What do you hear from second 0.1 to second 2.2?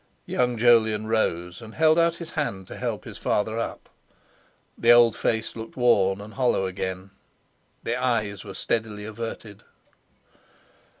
Young Jolyon rose and held out